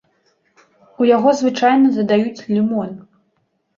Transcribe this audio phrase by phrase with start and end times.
[1.03, 2.91] У яго звычайна дадаюць лімон.